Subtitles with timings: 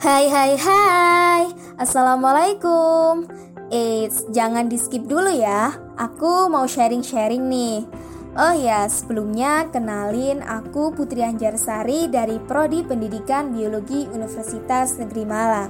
[0.00, 1.52] Hai hai hai.
[1.76, 3.28] Assalamualaikum.
[3.68, 5.76] Eits, jangan di skip dulu ya.
[6.00, 7.84] Aku mau sharing-sharing nih.
[8.32, 15.68] Oh ya, sebelumnya kenalin aku Putri Anjarsari dari Prodi Pendidikan Biologi Universitas Negeri Malang.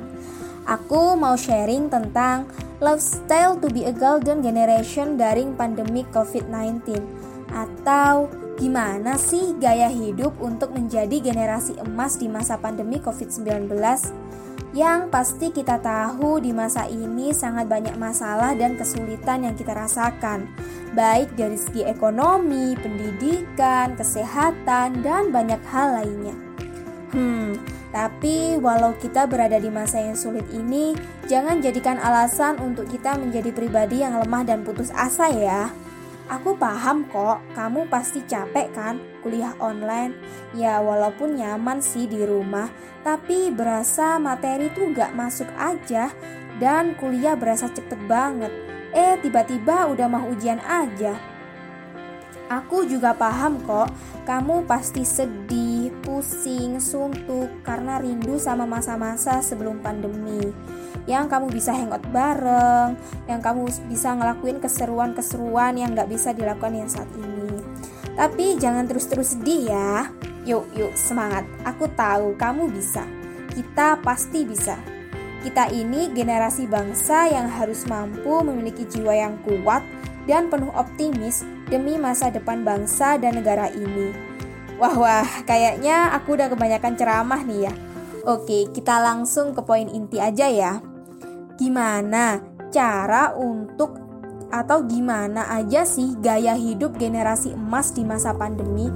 [0.63, 2.47] Aku mau sharing tentang
[2.79, 7.03] lifestyle to be a golden generation during pandemic COVID-19
[7.51, 8.31] Atau
[8.61, 13.73] Gimana sih gaya hidup untuk menjadi generasi emas di masa pandemi COVID-19?
[14.77, 20.45] Yang pasti kita tahu di masa ini sangat banyak masalah dan kesulitan yang kita rasakan,
[20.93, 26.37] baik dari segi ekonomi, pendidikan, kesehatan, dan banyak hal lainnya.
[27.17, 27.57] Hmm,
[27.97, 30.93] tapi walau kita berada di masa yang sulit ini,
[31.27, 35.73] jangan jadikan alasan untuk kita menjadi pribadi yang lemah dan putus asa ya.
[36.31, 40.15] Aku paham kok, kamu pasti capek kan kuliah online.
[40.55, 42.71] Ya walaupun nyaman sih di rumah,
[43.03, 46.07] tapi berasa materi tuh gak masuk aja
[46.63, 48.53] dan kuliah berasa cepet banget.
[48.95, 51.19] Eh tiba-tiba udah mau ujian aja.
[52.51, 53.95] Aku juga paham kok,
[54.27, 55.80] kamu pasti sedih,
[56.21, 60.53] pusing, suntuk karena rindu sama masa-masa sebelum pandemi
[61.09, 62.93] yang kamu bisa hangout bareng,
[63.25, 67.57] yang kamu bisa ngelakuin keseruan-keseruan yang gak bisa dilakukan yang saat ini.
[68.21, 70.13] Tapi jangan terus-terus sedih ya.
[70.45, 71.49] Yuk, yuk, semangat.
[71.65, 73.09] Aku tahu kamu bisa.
[73.57, 74.77] Kita pasti bisa.
[75.41, 79.81] Kita ini generasi bangsa yang harus mampu memiliki jiwa yang kuat
[80.29, 84.30] dan penuh optimis demi masa depan bangsa dan negara ini.
[84.81, 87.73] Wah, wah, kayaknya aku udah kebanyakan ceramah nih ya.
[88.25, 90.81] Oke, kita langsung ke poin inti aja ya.
[91.61, 92.41] Gimana
[92.73, 94.01] cara untuk
[94.49, 98.89] atau gimana aja sih gaya hidup generasi emas di masa pandemi?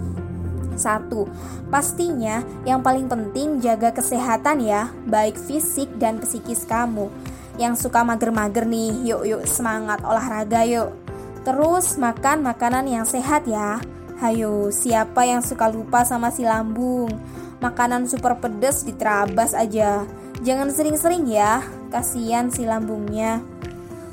[0.73, 1.29] Satu,
[1.69, 7.13] pastinya yang paling penting jaga kesehatan ya, baik fisik dan psikis kamu.
[7.61, 10.97] Yang suka mager-mager nih, yuk yuk semangat olahraga yuk.
[11.45, 13.85] Terus makan makanan yang sehat ya.
[14.15, 17.11] Hayo, siapa yang suka lupa sama si lambung?
[17.59, 20.07] Makanan super pedes diterabas aja.
[20.47, 23.43] Jangan sering-sering ya, kasihan si lambungnya.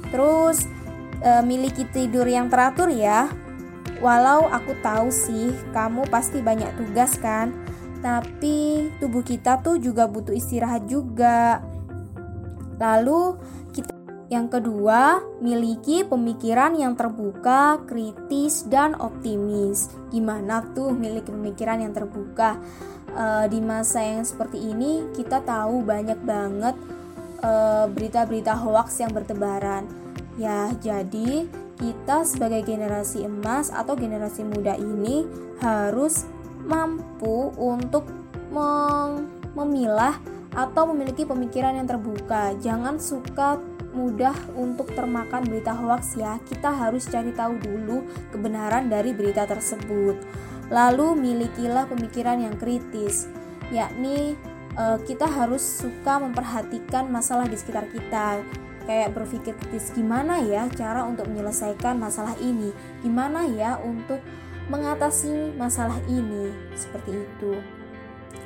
[0.09, 0.65] Terus
[1.21, 3.29] e, miliki tidur yang teratur ya.
[4.01, 7.53] Walau aku tahu sih kamu pasti banyak tugas kan,
[8.01, 11.61] tapi tubuh kita tuh juga butuh istirahat juga.
[12.81, 13.37] Lalu
[13.69, 13.90] kita
[14.31, 19.91] yang kedua, miliki pemikiran yang terbuka, kritis dan optimis.
[20.07, 22.55] Gimana tuh miliki pemikiran yang terbuka?
[23.11, 26.79] E, di masa yang seperti ini kita tahu banyak banget
[27.41, 29.89] Eh, berita-berita hoax yang bertebaran.
[30.37, 31.49] Ya, jadi
[31.81, 35.25] kita sebagai generasi emas atau generasi muda ini
[35.57, 36.29] harus
[36.61, 38.05] mampu untuk
[39.57, 40.21] memilah
[40.53, 42.53] atau memiliki pemikiran yang terbuka.
[42.61, 43.57] Jangan suka
[43.91, 46.39] mudah untuk termakan berita hoax ya.
[46.47, 50.15] Kita harus cari tahu dulu kebenaran dari berita tersebut.
[50.71, 53.27] Lalu milikilah pemikiran yang kritis,
[53.75, 54.39] yakni
[54.79, 58.39] uh, kita harus suka memperhatikan masalah di sekitar kita.
[58.87, 62.73] Kayak berpikir kritis gimana ya cara untuk menyelesaikan masalah ini?
[63.05, 64.23] Gimana ya untuk
[64.71, 66.49] mengatasi masalah ini?
[66.73, 67.61] Seperti itu.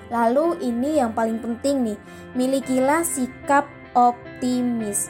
[0.09, 1.97] Lalu ini yang paling penting nih
[2.37, 5.09] milikilah sikap optimis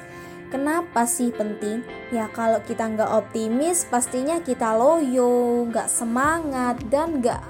[0.55, 1.83] Kenapa sih penting?
[2.16, 7.43] Ya kalau kita nggak optimis, pastinya kita loyo, nggak semangat, dan nggak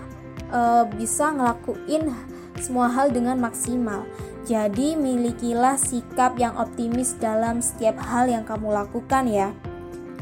[0.49, 2.09] uh, bisa ngelakuin
[2.57, 4.09] semua hal dengan maksimal.
[4.49, 9.53] Jadi, milikilah sikap yang optimis dalam setiap hal yang kamu lakukan, ya.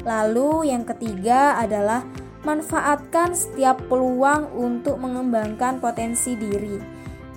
[0.03, 2.03] Lalu, yang ketiga adalah
[2.43, 6.83] manfaatkan setiap peluang untuk mengembangkan potensi diri.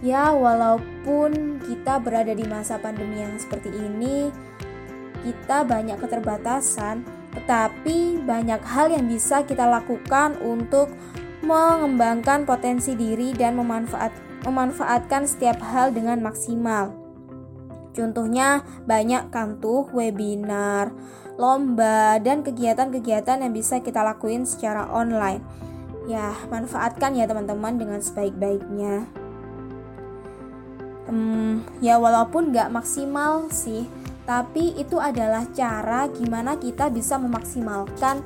[0.03, 4.35] Ya, walaupun kita berada di masa pandemi yang seperti ini,
[5.27, 7.03] kita banyak keterbatasan,
[7.35, 10.95] tetapi banyak hal yang bisa kita lakukan untuk
[11.43, 16.95] mengembangkan potensi diri dan memanfaatkan memanfaatkan setiap hal dengan maksimal.
[17.91, 20.95] Contohnya banyak kan tuh webinar,
[21.35, 25.43] lomba, dan kegiatan-kegiatan yang bisa kita lakuin secara online.
[26.07, 29.11] Ya, manfaatkan ya teman-teman dengan sebaik-baiknya.
[31.11, 33.91] Hmm, ya walaupun gak maksimal sih,
[34.27, 38.21] tapi itu adalah cara gimana kita bisa memaksimalkan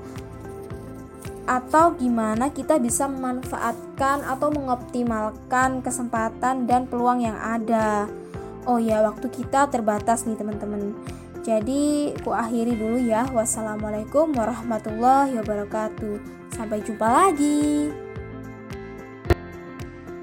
[1.44, 8.06] atau gimana kita bisa memanfaatkan atau mengoptimalkan kesempatan dan peluang yang ada.
[8.68, 10.94] Oh ya, waktu kita terbatas nih teman-teman.
[11.40, 13.24] Jadi, ku akhiri dulu ya.
[13.32, 16.16] Wassalamualaikum warahmatullahi wabarakatuh.
[16.54, 18.09] Sampai jumpa lagi.